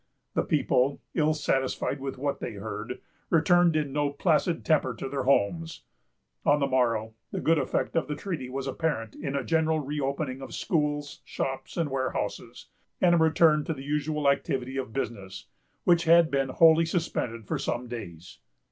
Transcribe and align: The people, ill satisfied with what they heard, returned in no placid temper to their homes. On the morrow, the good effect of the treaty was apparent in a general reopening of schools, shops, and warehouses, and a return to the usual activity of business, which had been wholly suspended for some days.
The 0.33 0.41
people, 0.41 0.99
ill 1.13 1.35
satisfied 1.35 1.99
with 1.99 2.17
what 2.17 2.39
they 2.39 2.53
heard, 2.53 2.99
returned 3.29 3.75
in 3.75 3.93
no 3.93 4.09
placid 4.09 4.65
temper 4.65 4.95
to 4.95 5.07
their 5.07 5.25
homes. 5.25 5.83
On 6.43 6.59
the 6.59 6.65
morrow, 6.65 7.13
the 7.31 7.39
good 7.39 7.59
effect 7.59 7.95
of 7.95 8.07
the 8.07 8.15
treaty 8.15 8.49
was 8.49 8.65
apparent 8.65 9.13
in 9.13 9.35
a 9.35 9.43
general 9.43 9.79
reopening 9.79 10.41
of 10.41 10.55
schools, 10.55 11.21
shops, 11.23 11.77
and 11.77 11.91
warehouses, 11.91 12.65
and 12.99 13.13
a 13.13 13.17
return 13.19 13.63
to 13.65 13.75
the 13.75 13.83
usual 13.83 14.27
activity 14.27 14.75
of 14.75 14.91
business, 14.91 15.45
which 15.83 16.05
had 16.05 16.31
been 16.31 16.49
wholly 16.49 16.85
suspended 16.87 17.45
for 17.45 17.59
some 17.59 17.87
days. 17.87 18.39